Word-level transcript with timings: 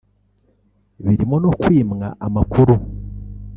birimo 1.03 1.35
no 1.43 1.51
kwimwa 1.61 2.07
amakuru 2.25 2.73